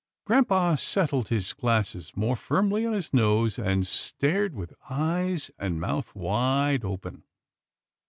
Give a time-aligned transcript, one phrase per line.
[0.25, 6.15] Grampa settled his glasses more firmly on his nose, and stared with eyes and mouth
[6.15, 7.21] wide open.